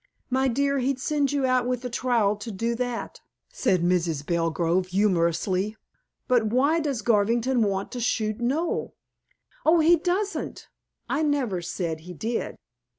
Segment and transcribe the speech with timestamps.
[0.31, 4.25] "My dear, he'd send you out with a trowel to do that," said Mrs.
[4.25, 5.77] Belgrove humorously.
[6.27, 8.95] "But why does Garvington want to shoot Noel?"
[9.63, 10.69] "Oh, he doesn't.
[11.07, 12.55] I never said he did.